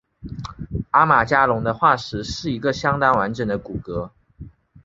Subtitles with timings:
[0.89, 4.09] 阿马加龙的化石是一个相当完整的骨骼。